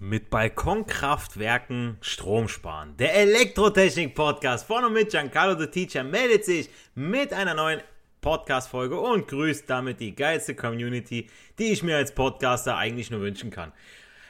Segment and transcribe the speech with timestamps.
[0.00, 2.96] Mit Balkonkraftwerken Strom sparen.
[2.98, 7.80] Der Elektrotechnik-Podcast von und mit Giancarlo the Teacher meldet sich mit einer neuen
[8.20, 11.26] Podcast-Folge und grüßt damit die geilste Community,
[11.58, 13.72] die ich mir als Podcaster eigentlich nur wünschen kann.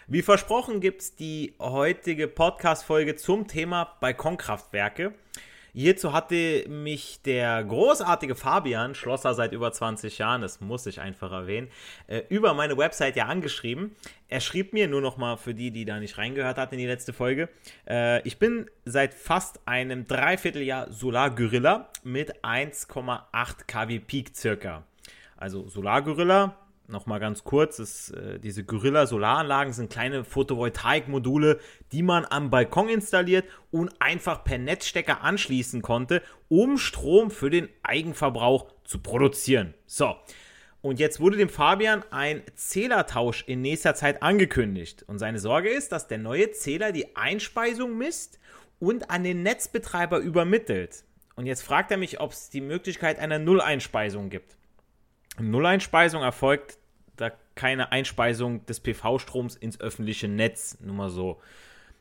[0.07, 5.13] Wie versprochen gibt es die heutige Podcast-Folge zum Thema Balkonkraftwerke.
[5.73, 11.33] Hierzu hatte mich der großartige Fabian, Schlosser seit über 20 Jahren, das muss ich einfach
[11.33, 11.69] erwähnen,
[12.07, 13.95] äh, über meine Website ja angeschrieben.
[14.29, 16.87] Er schrieb mir nur noch mal für die, die da nicht reingehört hatten in die
[16.87, 17.49] letzte Folge.
[17.89, 24.85] Äh, ich bin seit fast einem Dreivierteljahr Solar Gorilla mit 1,8 kW Peak circa.
[25.37, 26.57] Also Solar Gorilla
[26.91, 31.61] Nochmal ganz kurz, ist, äh, diese Gorilla-Solaranlagen sind kleine Photovoltaikmodule,
[31.93, 37.69] die man am Balkon installiert und einfach per Netzstecker anschließen konnte, um Strom für den
[37.83, 39.75] Eigenverbrauch zu produzieren.
[39.85, 40.17] So,
[40.81, 45.05] und jetzt wurde dem Fabian ein Zählertausch in nächster Zeit angekündigt.
[45.07, 48.39] Und seine Sorge ist, dass der neue Zähler die Einspeisung misst
[48.79, 51.05] und an den Netzbetreiber übermittelt.
[51.37, 54.57] Und jetzt fragt er mich, ob es die Möglichkeit einer Nulleinspeisung gibt.
[55.39, 56.78] Nulleinspeisung erfolgt
[57.59, 60.79] keine Einspeisung des PV-Stroms ins öffentliche Netz.
[60.81, 61.41] Nur mal so.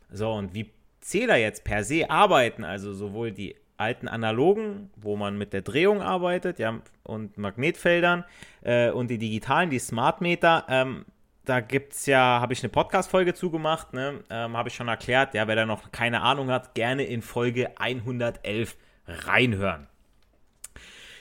[0.09, 5.37] So, und wie Zähler jetzt per se arbeiten, also sowohl die alten analogen, wo man
[5.37, 8.23] mit der Drehung arbeitet, ja, und Magnetfeldern,
[8.61, 11.05] äh, und die digitalen, die Smart Meter, ähm,
[11.43, 15.33] da gibt es ja, habe ich eine Podcast-Folge zugemacht, ne, ähm, habe ich schon erklärt,
[15.33, 18.75] ja, wer da noch keine Ahnung hat, gerne in Folge 111
[19.07, 19.87] reinhören.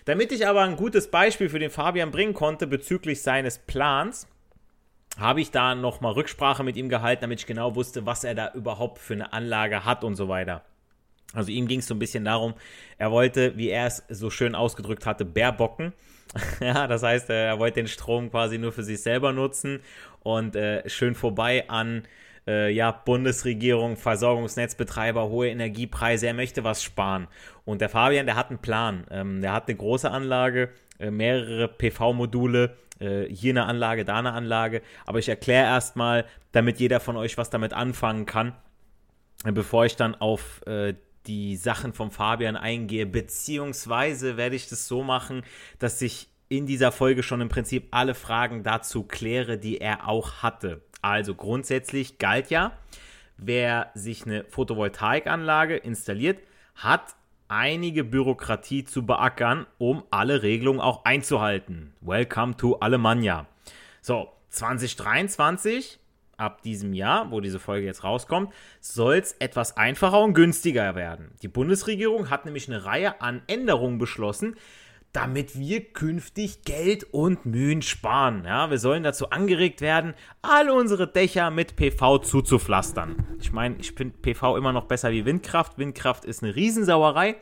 [0.07, 4.29] Damit ich aber ein gutes Beispiel für den Fabian bringen konnte bezüglich seines Plans,
[5.19, 8.53] habe ich da nochmal Rücksprache mit ihm gehalten, damit ich genau wusste, was er da
[8.55, 10.63] überhaupt für eine Anlage hat und so weiter.
[11.33, 12.55] Also ihm ging es so ein bisschen darum,
[12.99, 15.93] er wollte, wie er es so schön ausgedrückt hatte, bärbocken.
[16.61, 19.81] ja, das heißt, er wollte den Strom quasi nur für sich selber nutzen
[20.21, 22.05] und äh, schön vorbei an
[22.47, 27.29] äh, ja, Bundesregierung, Versorgungsnetzbetreiber, hohe Energiepreise, er möchte was sparen.
[27.65, 29.07] Und der Fabian, der hat einen Plan.
[29.11, 34.33] Ähm, der hat eine große Anlage, äh, mehrere PV-Module, äh, hier eine Anlage, da eine
[34.33, 34.83] Anlage.
[35.05, 38.55] Aber ich erkläre erstmal, damit jeder von euch was damit anfangen kann,
[39.45, 40.95] äh, bevor ich dann auf äh,
[41.27, 43.07] die Sachen vom Fabian eingehe.
[43.07, 45.43] Beziehungsweise werde ich das so machen,
[45.79, 50.43] dass ich in dieser Folge schon im Prinzip alle Fragen dazu kläre, die er auch
[50.43, 50.83] hatte.
[51.03, 52.73] Also grundsätzlich galt ja,
[53.37, 56.39] wer sich eine Photovoltaikanlage installiert,
[56.75, 57.17] hat
[57.49, 61.93] einige Bürokratie zu beackern, um alle Regelungen auch einzuhalten.
[62.01, 63.47] Welcome to Alemannia.
[64.01, 65.99] So, 2023,
[66.37, 71.33] ab diesem Jahr, wo diese Folge jetzt rauskommt, soll es etwas einfacher und günstiger werden.
[71.43, 74.57] Die Bundesregierung hat nämlich eine Reihe an Änderungen beschlossen,
[75.17, 78.45] damit wir künftig Geld und Mühen sparen.
[78.45, 83.27] Ja, wir sollen dazu angeregt werden, alle unsere Dächer mit PV zuzupflastern.
[83.41, 85.79] Ich meine, ich finde PV immer noch besser wie Windkraft.
[85.79, 87.37] Windkraft ist eine Riesensauerei.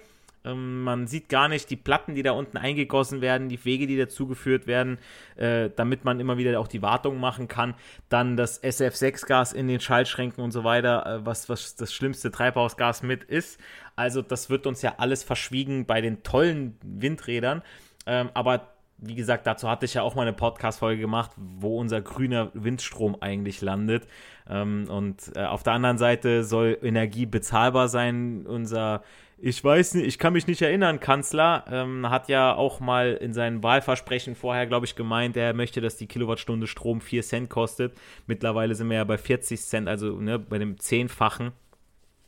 [0.45, 3.97] Ähm, man sieht gar nicht die Platten, die da unten eingegossen werden, die Wege, die
[3.97, 4.99] dazugeführt werden,
[5.37, 7.75] äh, damit man immer wieder auch die Wartung machen kann.
[8.09, 13.03] Dann das SF6-Gas in den Schaltschränken und so weiter, äh, was, was das schlimmste Treibhausgas
[13.03, 13.61] mit ist.
[13.97, 17.63] Also das wird uns ja alles verschwiegen bei den tollen Windrädern.
[18.07, 22.01] Ähm, aber wie gesagt, dazu hatte ich ja auch mal eine Podcast-Folge gemacht, wo unser
[22.01, 24.07] grüner Windstrom eigentlich landet.
[24.49, 28.47] Ähm, und äh, auf der anderen Seite soll Energie bezahlbar sein.
[28.47, 29.03] Unser,
[29.39, 33.33] ich weiß nicht, ich kann mich nicht erinnern, Kanzler ähm, hat ja auch mal in
[33.33, 37.95] seinem Wahlversprechen vorher, glaube ich, gemeint, er möchte, dass die Kilowattstunde Strom 4 Cent kostet.
[38.27, 41.53] Mittlerweile sind wir ja bei 40 Cent, also ne, bei dem Zehnfachen.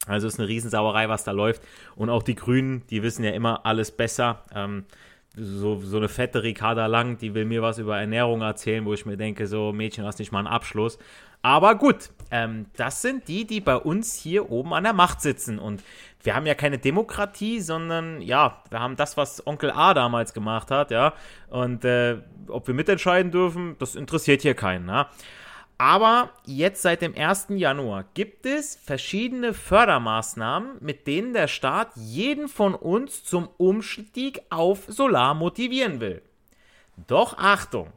[0.07, 1.63] Also ist eine Riesensauerei, was da läuft.
[1.97, 4.45] Und auch die Grünen, die wissen ja immer alles besser.
[4.55, 4.85] Ähm,
[5.37, 9.05] so, so eine fette Ricarda Lang, die will mir was über Ernährung erzählen, wo ich
[9.05, 10.99] mir denke, so Mädchen, hast nicht mal einen Abschluss.
[11.43, 15.59] Aber gut, ähm, das sind die, die bei uns hier oben an der Macht sitzen.
[15.59, 15.83] Und
[16.27, 20.71] wir haben ja keine Demokratie, sondern ja, wir haben das, was Onkel A damals gemacht
[20.71, 21.15] hat, ja.
[21.49, 22.19] Und äh,
[22.49, 25.09] ob wir mitentscheiden dürfen, das interessiert hier keinen, ja.
[25.79, 27.47] Aber jetzt seit dem 1.
[27.51, 34.85] Januar gibt es verschiedene Fördermaßnahmen, mit denen der Staat jeden von uns zum Umstieg auf
[34.89, 36.23] Solar motivieren will.
[37.07, 37.93] Doch Achtung!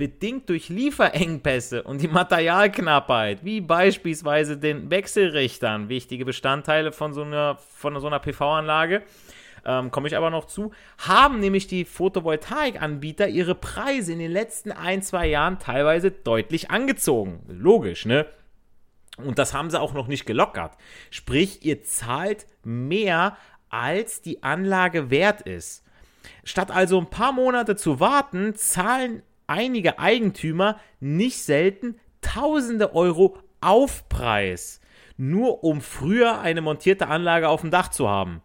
[0.00, 7.58] Bedingt durch Lieferengpässe und die Materialknappheit, wie beispielsweise den Wechselrichtern, wichtige Bestandteile von so einer,
[7.58, 9.02] von so einer PV-Anlage,
[9.66, 14.72] ähm, komme ich aber noch zu, haben nämlich die Photovoltaikanbieter ihre Preise in den letzten
[14.72, 17.42] ein, zwei Jahren teilweise deutlich angezogen.
[17.48, 18.24] Logisch, ne?
[19.18, 20.78] Und das haben sie auch noch nicht gelockert.
[21.10, 23.36] Sprich, ihr zahlt mehr,
[23.68, 25.84] als die Anlage wert ist.
[26.42, 34.80] Statt also ein paar Monate zu warten, zahlen einige Eigentümer nicht selten tausende Euro Aufpreis,
[35.16, 38.40] nur um früher eine montierte Anlage auf dem Dach zu haben.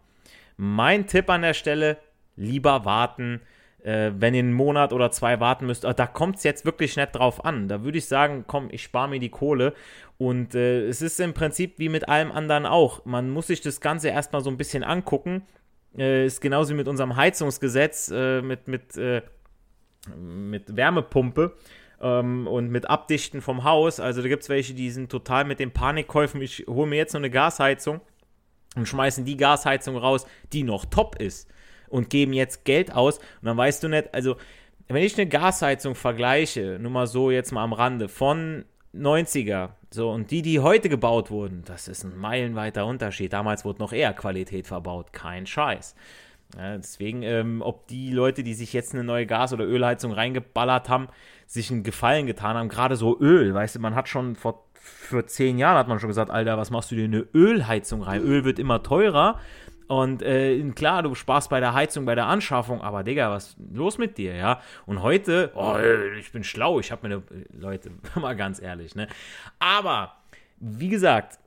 [0.58, 1.98] Mein Tipp an der Stelle,
[2.36, 3.40] lieber warten.
[3.82, 7.14] Äh, wenn ihr einen Monat oder zwei warten müsst, da kommt es jetzt wirklich nicht
[7.14, 7.68] drauf an.
[7.68, 9.74] Da würde ich sagen, komm, ich spare mir die Kohle.
[10.18, 13.04] Und äh, es ist im Prinzip wie mit allem anderen auch.
[13.04, 15.42] Man muss sich das Ganze erstmal so ein bisschen angucken.
[15.96, 19.22] Äh, ist genauso wie mit unserem Heizungsgesetz, äh, mit, mit, äh,
[20.16, 21.54] mit Wärmepumpe
[22.00, 24.00] ähm, und mit Abdichten vom Haus.
[24.00, 26.40] Also da gibt es welche, die sind total mit den Panikkäufen.
[26.42, 28.00] Ich hole mir jetzt noch eine Gasheizung
[28.76, 31.50] und schmeißen die Gasheizung raus, die noch top ist
[31.88, 34.36] und geben jetzt Geld aus und dann weißt du nicht, also
[34.88, 38.64] wenn ich eine Gasheizung vergleiche, nur mal so jetzt mal am Rande, von
[38.94, 43.32] 90er, so, und die, die heute gebaut wurden, das ist ein meilenweiter Unterschied.
[43.32, 45.94] Damals wurde noch eher Qualität verbaut, kein Scheiß.
[46.56, 50.88] Ja, deswegen, ähm, ob die Leute, die sich jetzt eine neue Gas- oder Ölheizung reingeballert
[50.88, 51.08] haben,
[51.46, 55.26] sich einen Gefallen getan haben, gerade so Öl, weißt du, man hat schon vor für
[55.26, 58.22] zehn Jahren hat man schon gesagt, Alter, was machst du dir eine Ölheizung rein?
[58.22, 59.40] Öl wird immer teurer.
[59.88, 63.56] Und äh, klar, du sparst bei der Heizung, bei der Anschaffung, aber Digga, was ist
[63.72, 64.60] los mit dir, ja?
[64.84, 65.76] Und heute, oh,
[66.18, 67.22] ich bin schlau, ich habe mir eine,
[67.52, 69.06] Leute, mal ganz ehrlich, ne?
[69.60, 70.16] Aber,
[70.58, 71.38] wie gesagt,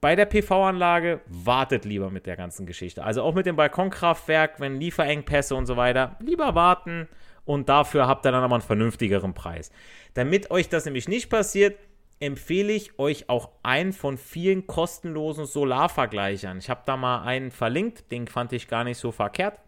[0.00, 3.04] bei der PV-Anlage wartet lieber mit der ganzen Geschichte.
[3.04, 7.08] Also auch mit dem Balkonkraftwerk, wenn Lieferengpässe und so weiter, lieber warten
[7.44, 9.70] und dafür habt ihr dann aber einen vernünftigeren Preis.
[10.14, 11.78] Damit euch das nämlich nicht passiert,
[12.20, 16.58] empfehle ich euch auch einen von vielen kostenlosen Solarvergleichern.
[16.58, 19.58] Ich habe da mal einen verlinkt, den fand ich gar nicht so verkehrt.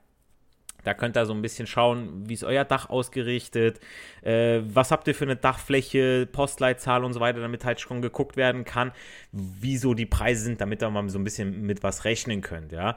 [0.84, 3.80] Da könnt ihr so ein bisschen schauen, wie ist euer Dach ausgerichtet,
[4.22, 8.36] äh, was habt ihr für eine Dachfläche, Postleitzahl und so weiter, damit halt schon geguckt
[8.36, 8.92] werden kann,
[9.32, 12.96] wieso die Preise sind, damit ihr mal so ein bisschen mit was rechnen könnt, ja.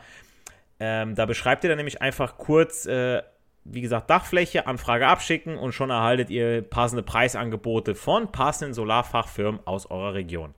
[0.80, 3.22] Ähm, da beschreibt ihr dann nämlich einfach kurz, äh,
[3.64, 9.90] wie gesagt, Dachfläche, Anfrage abschicken und schon erhaltet ihr passende Preisangebote von passenden Solarfachfirmen aus
[9.90, 10.54] eurer Region.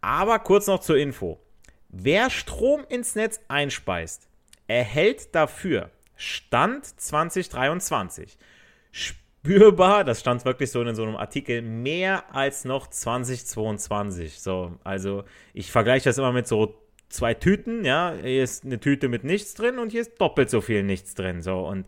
[0.00, 1.40] Aber kurz noch zur Info.
[1.88, 4.28] Wer Strom ins Netz einspeist,
[4.66, 8.36] erhält dafür Stand 2023
[8.90, 14.40] spürbar, das stand wirklich so in so einem Artikel, mehr als noch 2022.
[14.40, 16.74] So, also ich vergleiche das immer mit so
[17.08, 20.60] zwei Tüten, ja, hier ist eine Tüte mit nichts drin und hier ist doppelt so
[20.60, 21.86] viel nichts drin, so und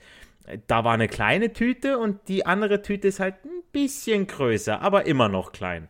[0.66, 5.06] da war eine kleine Tüte und die andere Tüte ist halt ein bisschen größer, aber
[5.06, 5.88] immer noch klein.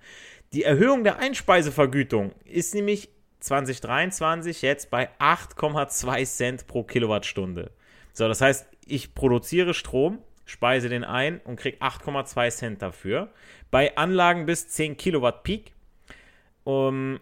[0.53, 7.71] Die Erhöhung der Einspeisevergütung ist nämlich 2023 jetzt bei 8,2 Cent pro Kilowattstunde.
[8.19, 13.31] So, das heißt, ich produziere Strom, speise den ein und kriege 8,2 Cent dafür.
[13.71, 15.73] Bei Anlagen bis 10 Kilowatt Peak.
[16.65, 17.21] Um,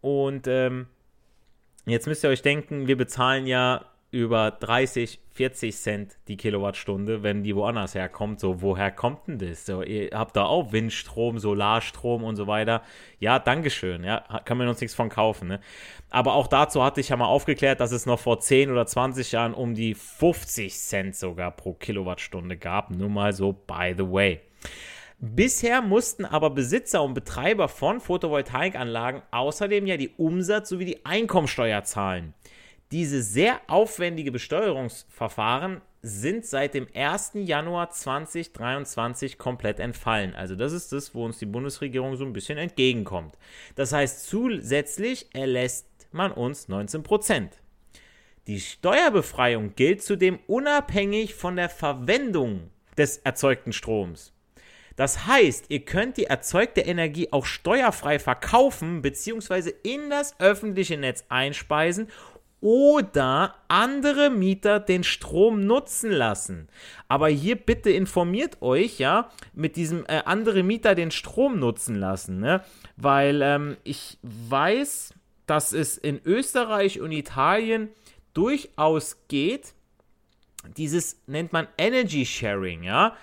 [0.00, 0.86] und ähm,
[1.84, 7.42] jetzt müsst ihr euch denken, wir bezahlen ja über 30, 40 Cent die Kilowattstunde, wenn
[7.42, 8.38] die woanders herkommt.
[8.38, 9.66] So, woher kommt denn das?
[9.66, 12.82] So, ihr habt da auch Windstrom, Solarstrom und so weiter.
[13.18, 14.04] Ja, Dankeschön.
[14.04, 15.48] Ja, kann man uns nichts von kaufen.
[15.48, 15.60] Ne?
[16.10, 19.32] Aber auch dazu hatte ich ja mal aufgeklärt, dass es noch vor 10 oder 20
[19.32, 22.90] Jahren um die 50 Cent sogar pro Kilowattstunde gab.
[22.90, 24.40] Nur mal so, by the way.
[25.18, 31.82] Bisher mussten aber Besitzer und Betreiber von Photovoltaikanlagen außerdem ja die Umsatz- sowie die Einkommensteuer
[31.82, 32.34] zahlen.
[32.94, 37.32] Diese sehr aufwendige Besteuerungsverfahren sind seit dem 1.
[37.34, 40.36] Januar 2023 komplett entfallen.
[40.36, 43.36] Also das ist das, wo uns die Bundesregierung so ein bisschen entgegenkommt.
[43.74, 47.58] Das heißt, zusätzlich erlässt man uns 19 Prozent.
[48.46, 54.32] Die Steuerbefreiung gilt zudem unabhängig von der Verwendung des erzeugten Stroms.
[54.94, 59.72] Das heißt, ihr könnt die erzeugte Energie auch steuerfrei verkaufen bzw.
[59.82, 62.08] in das öffentliche Netz einspeisen
[62.64, 66.68] oder andere Mieter den Strom nutzen lassen.
[67.08, 72.40] Aber hier bitte informiert euch, ja, mit diesem äh, andere Mieter den Strom nutzen lassen,
[72.40, 72.64] ne?
[72.96, 75.12] Weil ähm, ich weiß,
[75.44, 77.90] dass es in Österreich und Italien
[78.32, 79.74] durchaus geht.
[80.78, 83.14] Dieses nennt man Energy Sharing, ja.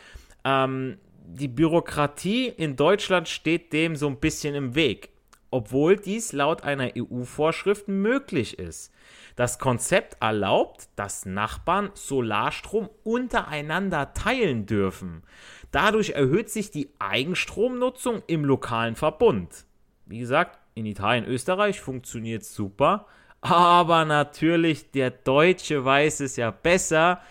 [0.45, 5.09] Ähm, die Bürokratie in Deutschland steht dem so ein bisschen im Weg,
[5.49, 8.90] obwohl dies laut einer EU-Vorschrift möglich ist.
[9.35, 15.23] Das Konzept erlaubt, dass Nachbarn Solarstrom untereinander teilen dürfen.
[15.71, 19.65] Dadurch erhöht sich die Eigenstromnutzung im lokalen Verbund.
[20.05, 23.05] Wie gesagt, in Italien, Österreich funktioniert super,
[23.41, 27.21] aber natürlich der Deutsche weiß es ja besser.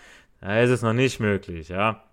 [0.41, 2.03] Da ist es noch nicht möglich, ja.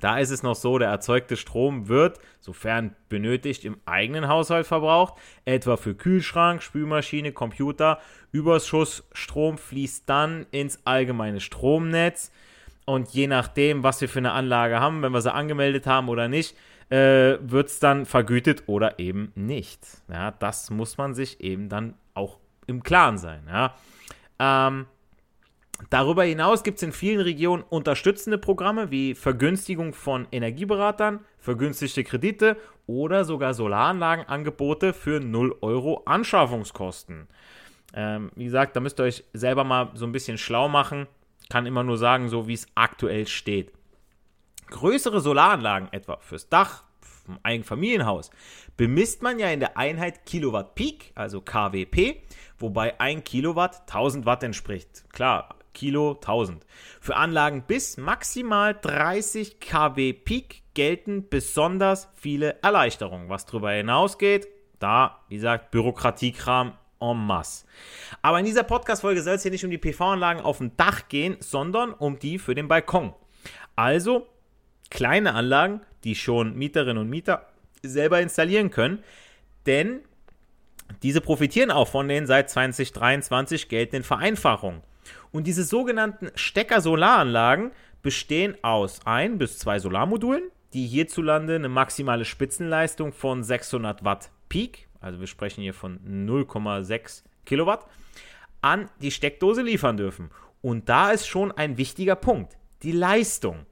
[0.00, 5.14] Da ist es noch so, der erzeugte Strom wird, sofern benötigt, im eigenen Haushalt verbraucht,
[5.44, 7.98] etwa für Kühlschrank, Spülmaschine, Computer.
[8.32, 12.30] Überschussstrom fließt dann ins allgemeine Stromnetz.
[12.84, 16.28] Und je nachdem, was wir für eine Anlage haben, wenn wir sie angemeldet haben oder
[16.28, 16.56] nicht,
[16.88, 19.80] äh, wird es dann vergütet oder eben nicht.
[20.08, 23.42] Ja, das muss man sich eben dann auch im Klaren sein.
[23.48, 23.74] Ja.
[24.38, 24.86] Ähm,
[25.90, 32.56] Darüber hinaus gibt es in vielen Regionen unterstützende Programme wie Vergünstigung von Energieberatern, vergünstigte Kredite
[32.86, 37.28] oder sogar Solaranlagenangebote für 0 Euro Anschaffungskosten.
[37.94, 41.06] Ähm, wie gesagt, da müsst ihr euch selber mal so ein bisschen schlau machen.
[41.50, 43.72] Kann immer nur sagen, so wie es aktuell steht.
[44.68, 48.30] Größere Solaranlagen, etwa fürs Dach, vom Eigenfamilienhaus,
[48.76, 52.22] bemisst man ja in der Einheit Kilowatt Peak, also KWP,
[52.58, 55.04] wobei ein Kilowatt 1000 Watt entspricht.
[55.12, 56.64] Klar, Kilo 1000.
[57.00, 63.28] Für Anlagen bis maximal 30 kW Peak gelten besonders viele Erleichterungen.
[63.28, 67.66] Was darüber hinausgeht, da, wie gesagt, Bürokratiekram en masse.
[68.22, 71.36] Aber in dieser Podcast-Folge soll es hier nicht um die PV-Anlagen auf dem Dach gehen,
[71.40, 73.12] sondern um die für den Balkon.
[73.76, 74.26] Also
[74.90, 77.46] kleine Anlagen, die schon Mieterinnen und Mieter
[77.82, 79.04] selber installieren können,
[79.66, 80.00] denn
[81.02, 84.80] diese profitieren auch von den seit 2023 geltenden Vereinfachungen.
[85.32, 87.72] Und diese sogenannten Stecker-Solaranlagen
[88.02, 94.88] bestehen aus ein bis zwei Solarmodulen, die hierzulande eine maximale Spitzenleistung von 600 Watt Peak,
[95.00, 97.86] also wir sprechen hier von 0,6 Kilowatt,
[98.60, 100.30] an die Steckdose liefern dürfen.
[100.62, 103.66] Und da ist schon ein wichtiger Punkt, die Leistung.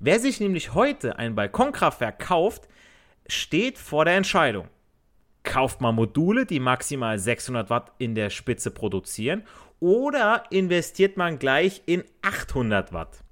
[0.00, 2.68] Wer sich nämlich heute ein Balkonkraftwerk kauft,
[3.26, 4.68] steht vor der Entscheidung.
[5.42, 9.44] Kauft man Module, die maximal 600 Watt in der Spitze produzieren
[9.84, 13.22] oder investiert man gleich in 800 Watt?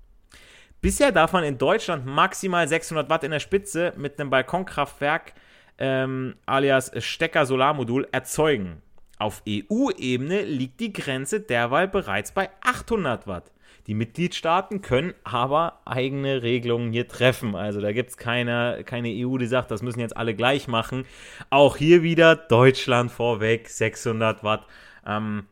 [0.82, 5.32] Bisher darf man in Deutschland maximal 600 Watt in der Spitze mit einem Balkonkraftwerk
[5.78, 8.82] ähm, alias Stecker-Solarmodul erzeugen.
[9.18, 13.50] Auf EU-Ebene liegt die Grenze derweil bereits bei 800 Watt.
[13.86, 17.56] Die Mitgliedstaaten können aber eigene Regelungen hier treffen.
[17.56, 21.06] Also da gibt es keine, keine EU, die sagt, das müssen jetzt alle gleich machen.
[21.48, 24.66] Auch hier wieder Deutschland vorweg, 600 Watt.
[25.06, 25.46] Ähm,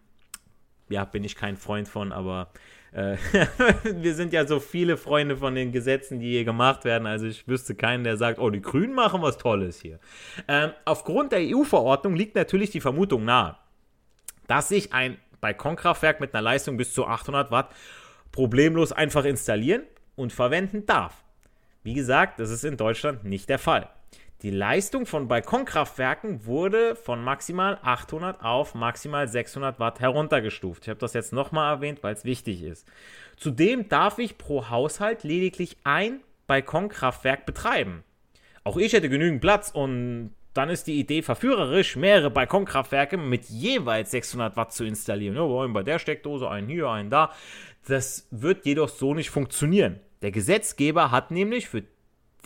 [0.90, 2.50] ja, bin ich kein Freund von, aber
[2.92, 3.16] äh,
[3.84, 7.06] wir sind ja so viele Freunde von den Gesetzen, die hier gemacht werden.
[7.06, 9.98] Also ich wüsste keinen, der sagt, oh, die Grünen machen was Tolles hier.
[10.48, 13.56] Ähm, aufgrund der EU-Verordnung liegt natürlich die Vermutung nahe,
[14.46, 17.70] dass sich ein Balkonkraftwerk mit einer Leistung bis zu 800 Watt
[18.32, 19.82] problemlos einfach installieren
[20.16, 21.24] und verwenden darf.
[21.82, 23.88] Wie gesagt, das ist in Deutschland nicht der Fall.
[24.42, 30.84] Die Leistung von Balkonkraftwerken wurde von maximal 800 auf maximal 600 Watt heruntergestuft.
[30.84, 32.88] Ich habe das jetzt nochmal erwähnt, weil es wichtig ist.
[33.36, 38.02] Zudem darf ich pro Haushalt lediglich ein Balkonkraftwerk betreiben.
[38.64, 44.10] Auch ich hätte genügend Platz und dann ist die Idee verführerisch, mehrere Balkonkraftwerke mit jeweils
[44.10, 45.36] 600 Watt zu installieren.
[45.36, 47.30] Ja, wir wollen bei der Steckdose einen hier, einen da.
[47.86, 50.00] Das wird jedoch so nicht funktionieren.
[50.22, 51.84] Der Gesetzgeber hat nämlich für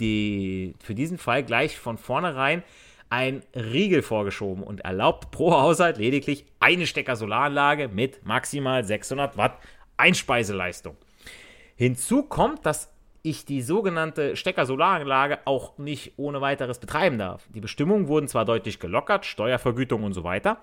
[0.00, 2.62] die, für diesen Fall gleich von vornherein
[3.10, 9.58] ein Riegel vorgeschoben und erlaubt pro Haushalt lediglich eine Stecker-Solaranlage mit maximal 600 Watt
[9.96, 10.96] Einspeiseleistung.
[11.76, 12.90] Hinzu kommt, dass
[13.22, 17.48] ich die sogenannte Stecker-Solaranlage auch nicht ohne weiteres betreiben darf.
[17.54, 20.58] Die Bestimmungen wurden zwar deutlich gelockert, Steuervergütung und so weiter.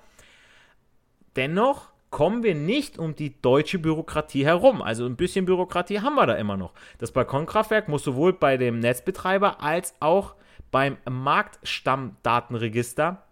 [1.36, 4.84] Dennoch kommen wir nicht um die deutsche Bürokratie herum.
[4.84, 6.74] Also ein bisschen Bürokratie haben wir da immer noch.
[7.00, 10.36] Das Balkonkraftwerk muss sowohl bei dem Netzbetreiber als auch
[10.70, 13.24] beim Marktstammdatenregister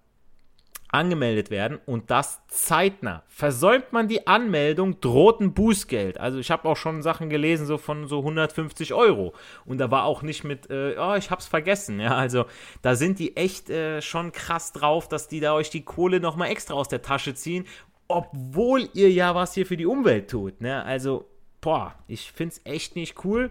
[0.91, 3.21] angemeldet werden und das zeitnah.
[3.27, 6.19] Versäumt man die Anmeldung, droht ein Bußgeld.
[6.19, 9.33] Also ich habe auch schon Sachen gelesen, so von so 150 Euro.
[9.65, 11.99] Und da war auch nicht mit, äh, oh, ich hab's vergessen.
[11.99, 12.45] Ja, also
[12.81, 16.49] da sind die echt äh, schon krass drauf, dass die da euch die Kohle nochmal
[16.49, 17.67] extra aus der Tasche ziehen,
[18.09, 20.59] obwohl ihr ja was hier für die Umwelt tut.
[20.59, 20.83] Ne?
[20.83, 21.29] Also,
[21.61, 23.49] boah, ich find's echt nicht cool.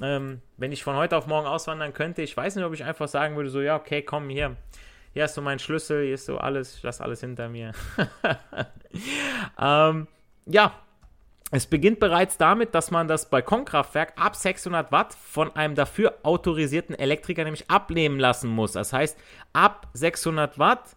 [0.00, 3.08] Ähm, wenn ich von heute auf morgen auswandern könnte, ich weiß nicht, ob ich einfach
[3.08, 4.56] sagen würde, so, ja, okay, komm hier
[5.14, 7.72] hier hast du meinen Schlüssel, hier ist so alles, ich lasse alles hinter mir.
[9.58, 10.08] ähm,
[10.46, 10.74] ja,
[11.52, 16.98] es beginnt bereits damit, dass man das Balkonkraftwerk ab 600 Watt von einem dafür autorisierten
[16.98, 18.72] Elektriker nämlich abnehmen lassen muss.
[18.72, 19.16] Das heißt,
[19.52, 20.96] ab 600 Watt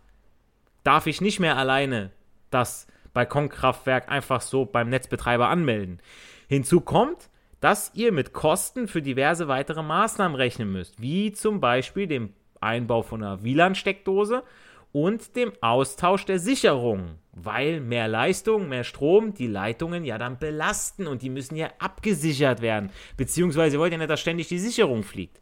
[0.83, 2.09] darf ich nicht mehr alleine
[2.49, 2.87] das
[3.17, 5.99] Balkonkraftwerk einfach so beim Netzbetreiber anmelden.
[6.47, 12.05] Hinzu kommt, dass ihr mit Kosten für diverse weitere Maßnahmen rechnen müsst, wie zum Beispiel
[12.05, 14.43] dem Einbau von einer WLAN-Steckdose
[14.91, 21.07] und dem Austausch der Sicherung, weil mehr Leistung, mehr Strom die Leitungen ja dann belasten
[21.07, 25.39] und die müssen ja abgesichert werden, beziehungsweise wollt ihr nicht, dass ständig die Sicherung fliegt.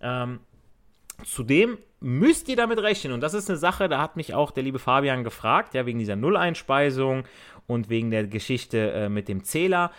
[0.00, 0.40] Ähm,
[1.24, 4.62] zudem müsst ihr damit rechnen und das ist eine Sache, da hat mich auch der
[4.62, 7.24] liebe Fabian gefragt, ja, wegen dieser Nulleinspeisung
[7.66, 9.92] und wegen der Geschichte äh, mit dem Zähler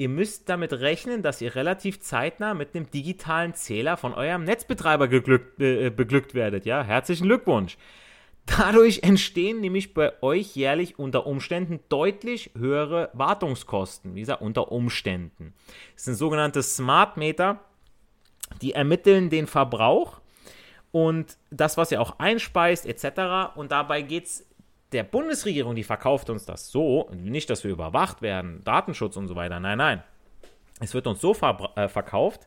[0.00, 5.08] ihr müsst damit rechnen, dass ihr relativ zeitnah mit einem digitalen Zähler von eurem Netzbetreiber
[5.08, 6.64] geglückt, äh, beglückt werdet.
[6.64, 7.76] Ja, herzlichen Glückwunsch.
[8.46, 14.14] Dadurch entstehen nämlich bei euch jährlich unter Umständen deutlich höhere Wartungskosten.
[14.14, 15.52] Wie gesagt, unter Umständen.
[15.94, 17.60] Das sind sogenannte Smart Meter,
[18.62, 20.19] die ermitteln den Verbrauch
[20.92, 23.56] und das, was ihr auch einspeist, etc.
[23.56, 24.46] Und dabei geht es
[24.92, 29.36] der Bundesregierung, die verkauft uns das so, nicht, dass wir überwacht werden, Datenschutz und so
[29.36, 30.02] weiter, nein, nein.
[30.80, 32.46] Es wird uns so ver äh, verkauft,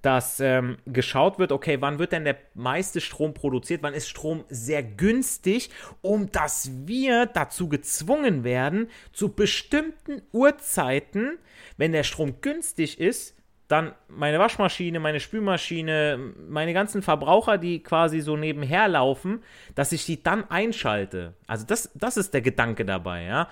[0.00, 4.44] dass ähm, geschaut wird, okay, wann wird denn der meiste Strom produziert, wann ist Strom
[4.48, 5.70] sehr günstig,
[6.00, 11.38] um dass wir dazu gezwungen werden, zu bestimmten Uhrzeiten,
[11.76, 13.36] wenn der Strom günstig ist,
[13.72, 19.42] dann meine Waschmaschine, meine Spülmaschine, meine ganzen Verbraucher, die quasi so nebenher laufen,
[19.74, 21.34] dass ich die dann einschalte.
[21.46, 23.48] Also das, das ist der Gedanke dabei, ja.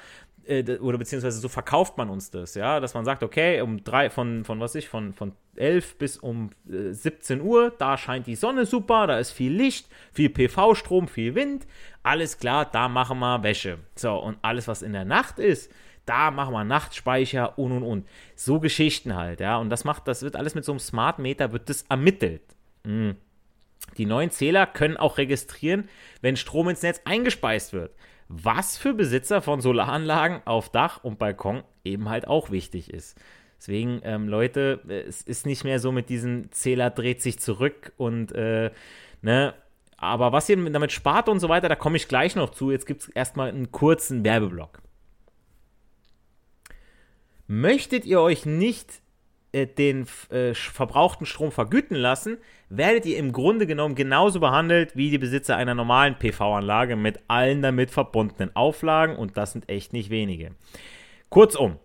[0.47, 4.11] Äh, oder beziehungsweise so verkauft man uns das, ja, dass man sagt, okay, um drei,
[4.11, 8.37] von, von was ich, von, von 11 bis um 17 äh, Uhr, da scheint die
[8.37, 11.67] Sonne super, da ist viel Licht, viel PV-Strom, viel Wind,
[12.03, 13.79] alles klar, da machen wir Wäsche.
[13.97, 15.71] So, und alles, was in der Nacht ist,
[16.11, 18.09] da machen wir Nachtspeicher und und und.
[18.35, 19.59] So Geschichten halt, ja.
[19.59, 22.43] Und das macht, das wird alles mit so einem Smart Meter, wird das ermittelt.
[22.83, 23.15] Mhm.
[23.97, 25.89] Die neuen Zähler können auch registrieren,
[26.21, 27.95] wenn Strom ins Netz eingespeist wird.
[28.29, 33.17] Was für Besitzer von Solaranlagen auf Dach und Balkon eben halt auch wichtig ist.
[33.57, 38.33] Deswegen, ähm, Leute, es ist nicht mehr so mit diesem Zähler dreht sich zurück und,
[38.33, 38.73] äh,
[39.23, 39.55] ne,
[39.97, 42.73] aber was ihr damit spart und so weiter, da komme ich gleich noch zu.
[42.73, 44.81] Jetzt gibt es erstmal einen kurzen Werbeblock.
[47.53, 49.03] Möchtet ihr euch nicht
[49.51, 55.11] äh, den äh, verbrauchten Strom vergüten lassen, werdet ihr im Grunde genommen genauso behandelt wie
[55.11, 60.11] die Besitzer einer normalen PV-Anlage mit allen damit verbundenen Auflagen und das sind echt nicht
[60.11, 60.53] wenige.
[61.29, 61.81] Kurzum,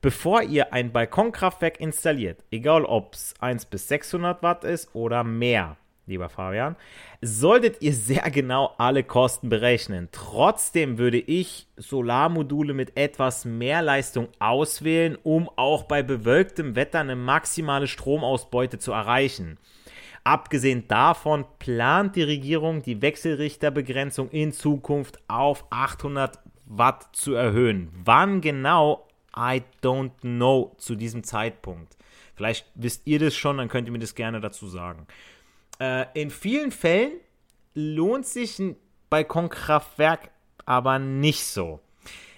[0.00, 5.76] bevor ihr ein Balkonkraftwerk installiert, egal ob es 1 bis 600 Watt ist oder mehr,
[6.06, 6.76] lieber Fabian,
[7.20, 10.08] solltet ihr sehr genau alle Kosten berechnen.
[10.12, 17.16] Trotzdem würde ich Solarmodule mit etwas mehr Leistung auswählen, um auch bei bewölktem Wetter eine
[17.16, 19.58] maximale Stromausbeute zu erreichen.
[20.24, 27.90] Abgesehen davon plant die Regierung die Wechselrichterbegrenzung in Zukunft auf 800 Watt zu erhöhen.
[28.04, 29.06] Wann genau?
[29.36, 31.96] I don't know zu diesem Zeitpunkt.
[32.36, 35.06] Vielleicht wisst ihr das schon, dann könnt ihr mir das gerne dazu sagen.
[35.80, 37.12] Äh, in vielen Fällen
[37.74, 38.76] lohnt sich ein
[39.10, 40.30] Balkonkraftwerk
[40.66, 41.80] aber nicht so.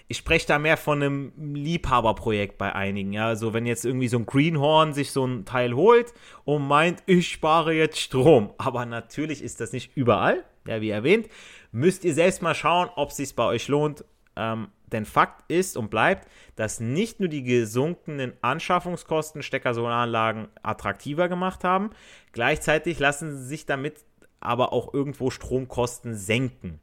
[0.08, 3.12] Ich spreche da mehr von einem Liebhaberprojekt bei einigen.
[3.12, 7.02] Ja, also wenn jetzt irgendwie so ein Greenhorn sich so ein Teil holt und meint,
[7.06, 8.52] ich spare jetzt Strom.
[8.56, 10.44] Aber natürlich ist das nicht überall.
[10.66, 11.28] Ja, wie erwähnt,
[11.72, 14.04] müsst ihr selbst mal schauen, ob es sich bei euch lohnt.
[14.36, 21.64] Ähm, denn Fakt ist und bleibt, dass nicht nur die gesunkenen Anschaffungskosten Stecker-Solaranlagen attraktiver gemacht
[21.64, 21.90] haben,
[22.32, 24.04] gleichzeitig lassen sich damit
[24.40, 26.80] aber auch irgendwo Stromkosten senken.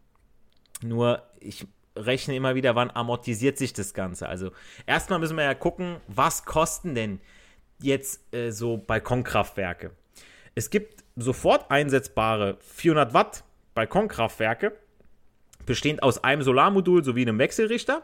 [0.82, 4.28] Nur ich rechne immer wieder, wann amortisiert sich das Ganze.
[4.28, 4.52] Also
[4.86, 7.22] erstmal müssen wir ja gucken, was kosten denn
[7.80, 9.92] jetzt äh, so Balkonkraftwerke.
[10.56, 13.44] Es gibt sofort einsetzbare 400 Watt
[13.76, 14.78] Balkonkraftwerke
[15.66, 18.04] bestehend aus einem Solarmodul sowie einem Wechselrichter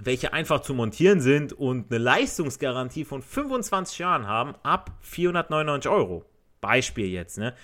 [0.00, 6.24] welche einfach zu montieren sind und eine Leistungsgarantie von 25 Jahren haben, ab 499 Euro.
[6.60, 7.54] Beispiel jetzt, ne?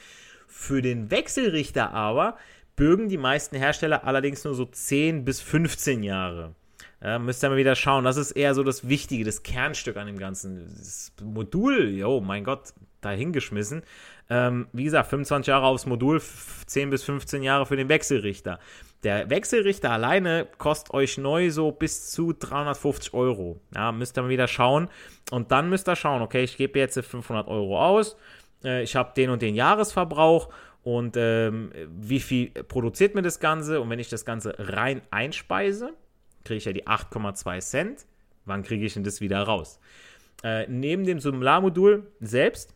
[0.46, 2.36] Für den Wechselrichter aber
[2.76, 6.54] bürgen die meisten Hersteller allerdings nur so 10 bis 15 Jahre.
[7.02, 8.04] Ja, müsst ihr mal wieder schauen.
[8.04, 10.74] Das ist eher so das Wichtige, das Kernstück an dem Ganzen.
[10.76, 13.82] Das Modul, jo, mein Gott, dahingeschmissen.
[14.30, 18.58] Ähm, wie gesagt, 25 Jahre aufs Modul, 10 bis 15 Jahre für den Wechselrichter.
[19.02, 23.60] Der Wechselrichter alleine kostet euch neu so bis zu 350 Euro.
[23.74, 24.88] Ja, müsst ihr mal wieder schauen.
[25.30, 28.16] Und dann müsst ihr schauen, okay, ich gebe jetzt 500 Euro aus.
[28.64, 30.48] Äh, ich habe den und den Jahresverbrauch
[30.82, 33.80] und ähm, wie viel produziert mir das Ganze?
[33.80, 35.94] Und wenn ich das Ganze rein einspeise,
[36.44, 38.06] kriege ich ja die 8,2 Cent.
[38.44, 39.80] Wann kriege ich denn das wieder raus?
[40.42, 42.74] Äh, neben dem Solarmodul selbst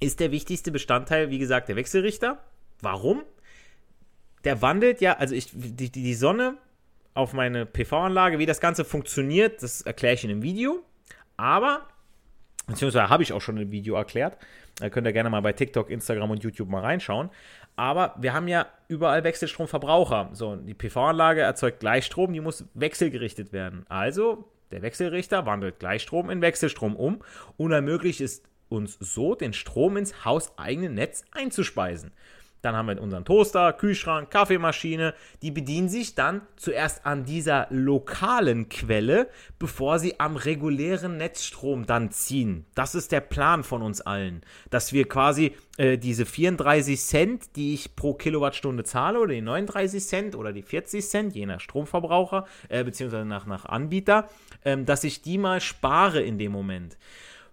[0.00, 2.42] ist der wichtigste Bestandteil, wie gesagt, der Wechselrichter.
[2.80, 3.22] Warum?
[4.44, 6.56] Der wandelt ja, also ich, die, die Sonne
[7.14, 10.84] auf meine PV-Anlage, wie das Ganze funktioniert, das erkläre ich in einem Video.
[11.36, 11.88] Aber,
[12.66, 14.38] beziehungsweise habe ich auch schon ein Video erklärt.
[14.76, 17.30] Da könnt ihr gerne mal bei TikTok, Instagram und YouTube mal reinschauen.
[17.74, 20.30] Aber wir haben ja überall Wechselstromverbraucher.
[20.32, 23.84] So, die PV-Anlage erzeugt Gleichstrom, die muss wechselgerichtet werden.
[23.88, 27.22] Also, der Wechselrichter wandelt Gleichstrom in Wechselstrom um
[27.56, 32.12] und ermöglicht es uns so, den Strom ins hauseigene Netz einzuspeisen.
[32.62, 35.14] Dann haben wir unseren Toaster, Kühlschrank, Kaffeemaschine.
[35.42, 39.28] Die bedienen sich dann zuerst an dieser lokalen Quelle,
[39.58, 42.66] bevor sie am regulären Netzstrom dann ziehen.
[42.74, 47.74] Das ist der Plan von uns allen, dass wir quasi äh, diese 34 Cent, die
[47.74, 52.44] ich pro Kilowattstunde zahle, oder die 39 Cent oder die 40 Cent, je nach Stromverbraucher,
[52.68, 54.28] äh, beziehungsweise nach, nach Anbieter,
[54.64, 56.96] äh, dass ich die mal spare in dem Moment.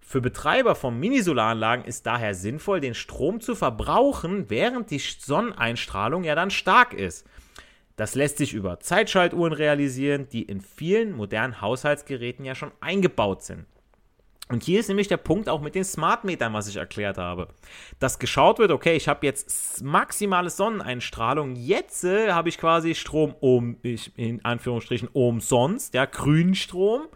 [0.07, 6.35] Für Betreiber von Minisolaranlagen ist daher sinnvoll, den Strom zu verbrauchen, während die Sonneneinstrahlung ja
[6.35, 7.25] dann stark ist.
[7.95, 13.65] Das lässt sich über Zeitschaltuhren realisieren, die in vielen modernen Haushaltsgeräten ja schon eingebaut sind.
[14.47, 17.47] Und hier ist nämlich der Punkt auch mit den Smartmetern, was ich erklärt habe.
[17.97, 23.33] Dass geschaut wird, okay, ich habe jetzt maximale Sonneneinstrahlung, jetzt äh, habe ich quasi Strom
[23.39, 27.07] um, ich, in Anführungsstrichen umsonst, ja, Grünstrom.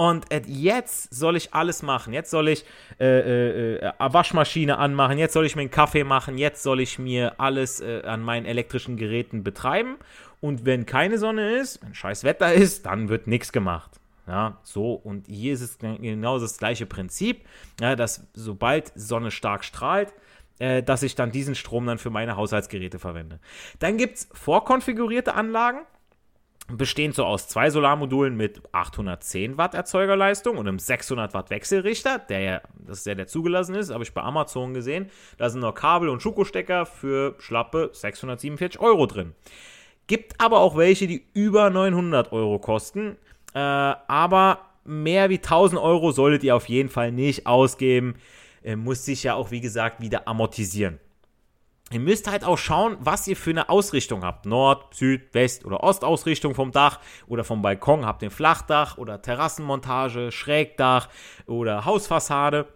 [0.00, 2.14] Und jetzt soll ich alles machen.
[2.14, 2.64] Jetzt soll ich
[2.98, 5.18] äh, äh, äh, Waschmaschine anmachen.
[5.18, 6.38] Jetzt soll ich mir einen Kaffee machen.
[6.38, 9.98] Jetzt soll ich mir alles äh, an meinen elektrischen Geräten betreiben.
[10.40, 13.90] Und wenn keine Sonne ist, wenn scheiß Wetter ist, dann wird nichts gemacht.
[14.26, 14.94] Ja, so.
[14.94, 17.44] Und hier ist es genau das gleiche Prinzip,
[17.78, 20.14] ja, dass sobald Sonne stark strahlt,
[20.60, 23.38] äh, dass ich dann diesen Strom dann für meine Haushaltsgeräte verwende.
[23.80, 25.80] Dann gibt es vorkonfigurierte Anlagen
[26.68, 32.40] bestehend so aus zwei Solarmodulen mit 810 Watt Erzeugerleistung und einem 600 Watt Wechselrichter, der
[32.40, 35.10] ja, das ist ja der zugelassen ist, habe ich bei Amazon gesehen.
[35.38, 39.34] Da sind noch Kabel und Schuko-Stecker für schlappe 647 Euro drin.
[40.06, 43.16] Gibt aber auch welche, die über 900 Euro kosten,
[43.54, 48.14] äh, aber mehr wie 1000 Euro solltet ihr auf jeden Fall nicht ausgeben.
[48.62, 50.98] Äh, muss sich ja auch, wie gesagt, wieder amortisieren.
[51.92, 54.46] Ihr müsst halt auch schauen, was ihr für eine Ausrichtung habt.
[54.46, 58.06] Nord, Süd, West oder Ostausrichtung vom Dach oder vom Balkon.
[58.06, 61.08] Habt ihr Flachdach oder Terrassenmontage, Schrägdach
[61.46, 62.68] oder Hausfassade.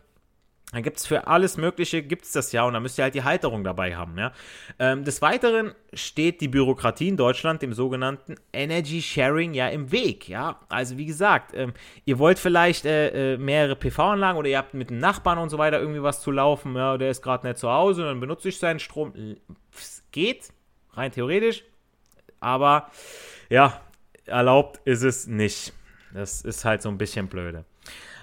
[0.74, 3.14] Da gibt es für alles Mögliche, gibt es das ja und da müsst ihr halt
[3.14, 4.18] die Halterung dabei haben.
[4.18, 4.32] Ja?
[4.80, 10.28] Ähm, des Weiteren steht die Bürokratie in Deutschland dem sogenannten Energy Sharing ja im Weg.
[10.28, 10.58] Ja?
[10.68, 11.74] Also wie gesagt, ähm,
[12.06, 15.58] ihr wollt vielleicht äh, äh, mehrere PV-Anlagen oder ihr habt mit einem Nachbarn und so
[15.58, 18.48] weiter irgendwie was zu laufen, ja, der ist gerade nicht zu Hause und dann benutze
[18.48, 19.12] ich seinen Strom.
[19.72, 20.48] Es geht,
[20.94, 21.62] rein theoretisch,
[22.40, 22.90] aber
[23.48, 23.80] ja,
[24.26, 25.72] erlaubt ist es nicht.
[26.12, 27.64] Das ist halt so ein bisschen blöde.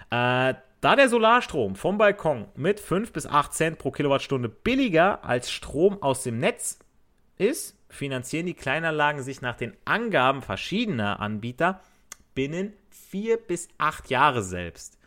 [0.09, 5.51] Äh, da der Solarstrom vom Balkon mit 5 bis 8 Cent pro Kilowattstunde billiger als
[5.51, 6.79] Strom aus dem Netz
[7.37, 11.81] ist, finanzieren die Kleinanlagen sich nach den Angaben verschiedener Anbieter
[12.33, 14.97] binnen 4 bis 8 Jahre selbst.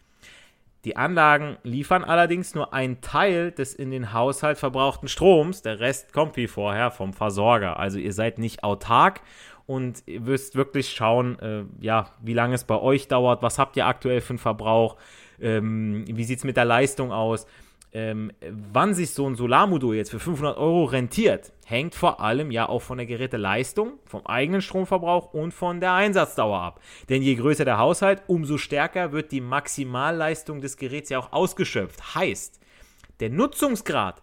[0.84, 5.62] Die Anlagen liefern allerdings nur einen Teil des in den Haushalt verbrauchten Stroms.
[5.62, 7.78] Der Rest kommt wie vorher vom Versorger.
[7.78, 9.22] Also ihr seid nicht autark
[9.66, 13.78] und ihr müsst wirklich schauen, äh, ja, wie lange es bei euch dauert, was habt
[13.78, 14.96] ihr aktuell für einen Verbrauch,
[15.40, 17.46] ähm, wie sieht es mit der Leistung aus?
[17.92, 18.32] Ähm,
[18.72, 22.82] wann sich so ein Solarmodul jetzt für 500 Euro rentiert, hängt vor allem ja auch
[22.82, 26.80] von der Geräteleistung, vom eigenen Stromverbrauch und von der Einsatzdauer ab.
[27.08, 32.16] Denn je größer der Haushalt, umso stärker wird die Maximalleistung des Geräts ja auch ausgeschöpft.
[32.16, 32.58] Heißt,
[33.20, 34.22] der Nutzungsgrad,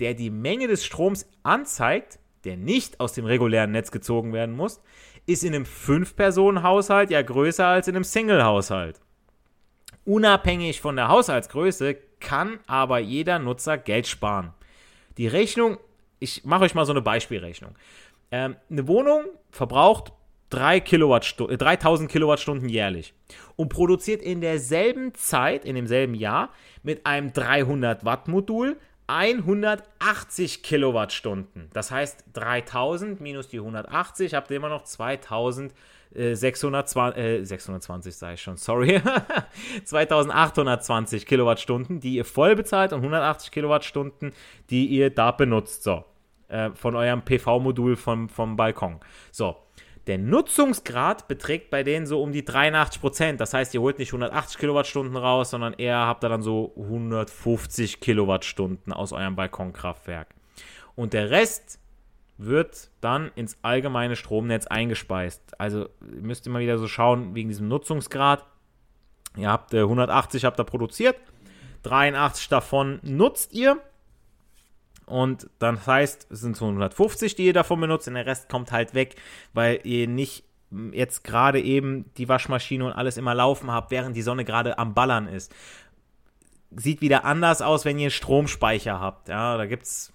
[0.00, 4.80] der die Menge des Stroms anzeigt, der nicht aus dem regulären Netz gezogen werden muss,
[5.26, 9.00] ist in einem 5-Personen-Haushalt ja größer als in einem Single-Haushalt.
[10.04, 14.52] Unabhängig von der Haushaltsgröße kann aber jeder Nutzer Geld sparen.
[15.16, 15.78] Die Rechnung,
[16.18, 17.74] ich mache euch mal so eine Beispielrechnung.
[18.30, 20.12] Ähm, eine Wohnung verbraucht
[20.50, 23.14] 3 Kilowattstu 3000 Kilowattstunden jährlich
[23.56, 26.50] und produziert in derselben Zeit, in demselben Jahr,
[26.82, 31.68] mit einem 300 Watt Modul 180 Kilowattstunden.
[31.72, 35.76] Das heißt 3000 minus die 180 habt ihr immer noch 2620,
[36.14, 39.00] äh, 620 sage ich schon, sorry,
[39.84, 44.32] 2820 Kilowattstunden, die ihr voll bezahlt und 180 Kilowattstunden,
[44.70, 45.82] die ihr da benutzt.
[45.82, 46.04] So,
[46.48, 49.00] äh, von eurem PV-Modul vom, vom Balkon.
[49.30, 49.56] So,
[50.06, 53.40] der Nutzungsgrad beträgt bei denen so um die 83 Prozent.
[53.40, 58.00] Das heißt, ihr holt nicht 180 Kilowattstunden raus, sondern eher habt ihr dann so 150
[58.00, 60.28] Kilowattstunden aus eurem Balkonkraftwerk.
[60.94, 61.80] Und der Rest
[62.36, 65.58] wird dann ins allgemeine Stromnetz eingespeist.
[65.60, 68.44] Also ihr müsst immer wieder so schauen wegen diesem Nutzungsgrad.
[69.36, 71.16] Ihr habt äh, 180 habt ihr produziert,
[71.82, 73.80] 83 davon nutzt ihr
[75.06, 78.72] und dann heißt, es sind so 150, die ihr davon benutzt, und der Rest kommt
[78.72, 79.16] halt weg,
[79.52, 80.44] weil ihr nicht
[80.92, 84.94] jetzt gerade eben die Waschmaschine und alles immer laufen habt, während die Sonne gerade am
[84.94, 85.54] Ballern ist.
[86.74, 89.28] Sieht wieder anders aus, wenn ihr Stromspeicher habt.
[89.28, 90.12] Ja, da gibt es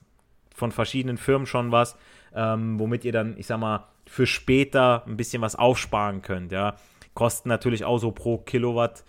[0.54, 1.96] von verschiedenen Firmen schon was,
[2.36, 6.52] ähm, womit ihr dann, ich sag mal, für später ein bisschen was aufsparen könnt.
[6.52, 6.76] Ja,
[7.14, 9.04] kosten natürlich auch so pro Kilowatt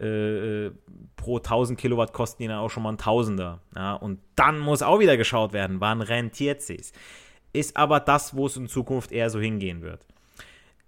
[0.00, 0.72] äh, äh,
[1.16, 3.60] pro 1000 Kilowatt kosten die dann auch schon mal ein Tausender.
[3.74, 6.92] Ja, und dann muss auch wieder geschaut werden, wann rentiert sich's.
[7.52, 10.06] Ist aber das, wo es in Zukunft eher so hingehen wird.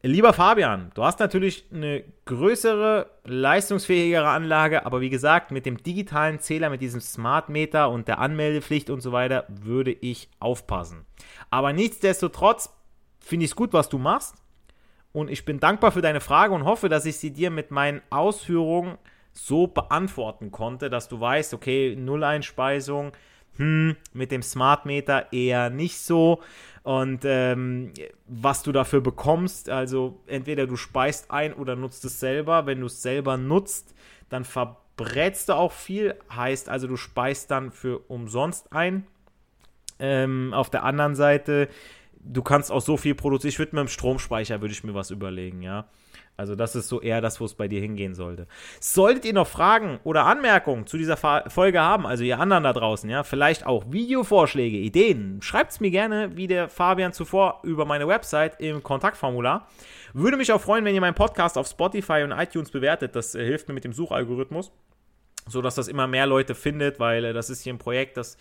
[0.02, 6.38] Lieber Fabian, du hast natürlich eine größere, leistungsfähigere Anlage, aber wie gesagt, mit dem digitalen
[6.38, 11.04] Zähler, mit diesem Smart Meter und der Anmeldepflicht und so weiter, würde ich aufpassen.
[11.50, 12.70] Aber nichtsdestotrotz
[13.18, 14.36] finde ich es gut, was du machst.
[15.10, 18.00] Und ich bin dankbar für deine Frage und hoffe, dass ich sie dir mit meinen
[18.08, 18.98] Ausführungen
[19.32, 23.12] so beantworten konnte, dass du weißt, okay, Nulleinspeisung,
[23.58, 26.40] hm, mit dem Smart Meter eher nicht so.
[26.82, 27.92] Und ähm,
[28.26, 32.66] was du dafür bekommst, also entweder du speist ein oder nutzt es selber.
[32.66, 33.94] Wenn du es selber nutzt,
[34.30, 36.14] dann verbrätst du auch viel.
[36.34, 39.06] Heißt also, du speist dann für umsonst ein.
[39.98, 41.68] Ähm, auf der anderen Seite
[42.28, 43.50] du kannst auch so viel produzieren.
[43.50, 45.86] Ich würde mit dem Stromspeicher würde ich mir was überlegen, ja.
[46.38, 48.46] Also das ist so eher das, wo es bei dir hingehen sollte.
[48.78, 53.10] Solltet ihr noch Fragen oder Anmerkungen zu dieser Folge haben, also ihr anderen da draußen,
[53.10, 58.06] ja, vielleicht auch Videovorschläge, Ideen, schreibt es mir gerne, wie der Fabian zuvor, über meine
[58.06, 59.66] Website im Kontaktformular.
[60.12, 63.16] Würde mich auch freuen, wenn ihr meinen Podcast auf Spotify und iTunes bewertet.
[63.16, 64.70] Das äh, hilft mir mit dem Suchalgorithmus,
[65.48, 68.36] sodass das immer mehr Leute findet, weil äh, das ist hier ein Projekt, das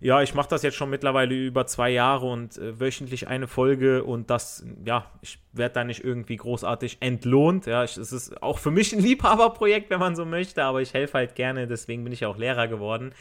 [0.00, 4.04] ja, ich mache das jetzt schon mittlerweile über zwei Jahre und äh, wöchentlich eine Folge
[4.04, 7.66] und das, ja, ich werde da nicht irgendwie großartig entlohnt.
[7.66, 11.14] Ja, es ist auch für mich ein Liebhaberprojekt, wenn man so möchte, aber ich helfe
[11.14, 13.12] halt gerne, deswegen bin ich auch Lehrer geworden.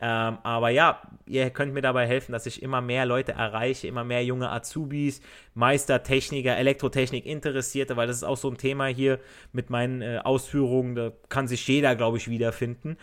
[0.00, 4.04] Ähm, aber ja, ihr könnt mir dabei helfen, dass ich immer mehr Leute erreiche, immer
[4.04, 5.20] mehr junge Azubis,
[5.54, 9.18] Meister, Techniker, Elektrotechnik Interessierte, weil das ist auch so ein Thema hier
[9.52, 12.96] mit meinen äh, Ausführungen, da kann sich jeder, glaube ich, wiederfinden.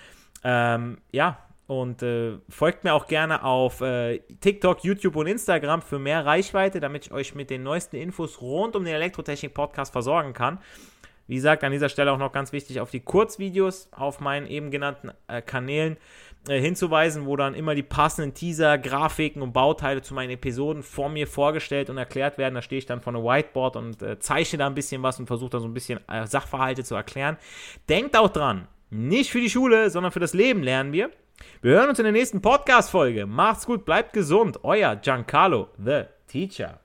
[0.44, 6.00] Ähm, ja, und äh, folgt mir auch gerne auf äh, TikTok, YouTube und Instagram für
[6.00, 10.60] mehr Reichweite, damit ich euch mit den neuesten Infos rund um den Elektrotechnik-Podcast versorgen kann.
[11.28, 14.70] Wie gesagt, an dieser Stelle auch noch ganz wichtig, auf die Kurzvideos auf meinen eben
[14.70, 15.98] genannten äh, Kanälen
[16.48, 21.10] äh, hinzuweisen, wo dann immer die passenden Teaser, Grafiken und Bauteile zu meinen Episoden vor
[21.10, 22.54] mir vorgestellt und erklärt werden.
[22.54, 25.26] Da stehe ich dann vor einem Whiteboard und äh, zeichne da ein bisschen was und
[25.26, 27.38] versuche da so ein bisschen äh, Sachverhalte zu erklären.
[27.90, 31.10] Denkt auch dran, nicht für die Schule, sondern für das Leben lernen wir.
[31.62, 33.26] Wir hören uns in der nächsten Podcast-Folge.
[33.26, 34.64] Macht's gut, bleibt gesund.
[34.64, 36.80] Euer Giancarlo, the Teacher.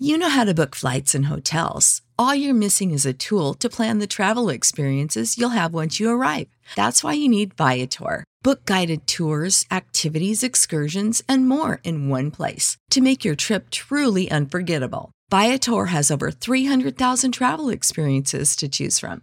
[0.00, 2.02] You know how to book flights and hotels.
[2.16, 6.08] All you're missing is a tool to plan the travel experiences you'll have once you
[6.08, 6.46] arrive.
[6.76, 8.22] That's why you need Viator.
[8.42, 14.30] Book guided tours, activities, excursions, and more in one place to make your trip truly
[14.30, 15.10] unforgettable.
[15.30, 19.22] Viator has over 300,000 travel experiences to choose from